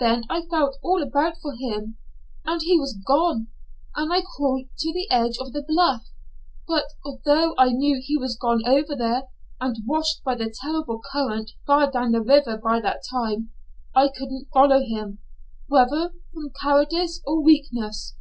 [0.00, 1.96] Then I felt all about for him
[2.44, 3.46] and he was gone
[3.94, 6.08] and I crawled to the edge of the bluff
[6.66, 9.28] but although I knew he was gone over there
[9.60, 13.52] and washed by the terrible current far down the river by that time,
[13.94, 15.18] I couldn't follow him,
[15.68, 18.16] whether from cowardice or weakness.